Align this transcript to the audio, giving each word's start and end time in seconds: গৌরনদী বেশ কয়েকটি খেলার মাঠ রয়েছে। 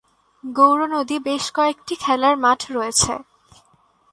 গৌরনদী 0.43 1.17
বেশ 1.19 1.45
কয়েকটি 1.55 1.93
খেলার 1.95 2.35
মাঠ 2.37 2.59
রয়েছে। 2.71 3.13